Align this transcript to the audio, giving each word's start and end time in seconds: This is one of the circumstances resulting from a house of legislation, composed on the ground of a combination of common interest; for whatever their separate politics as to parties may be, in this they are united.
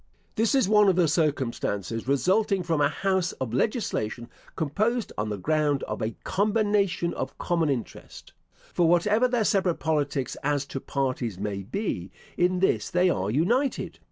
This 0.33 0.55
is 0.55 0.67
one 0.67 0.89
of 0.89 0.95
the 0.95 1.07
circumstances 1.07 2.07
resulting 2.07 2.63
from 2.63 2.81
a 2.81 2.89
house 2.89 3.33
of 3.33 3.53
legislation, 3.53 4.29
composed 4.55 5.13
on 5.15 5.29
the 5.29 5.37
ground 5.37 5.83
of 5.83 6.01
a 6.01 6.15
combination 6.23 7.13
of 7.13 7.37
common 7.37 7.69
interest; 7.69 8.33
for 8.73 8.87
whatever 8.89 9.27
their 9.27 9.43
separate 9.43 9.77
politics 9.77 10.35
as 10.41 10.65
to 10.65 10.79
parties 10.79 11.37
may 11.37 11.61
be, 11.61 12.09
in 12.35 12.61
this 12.61 12.89
they 12.89 13.11
are 13.11 13.29
united. 13.29 13.99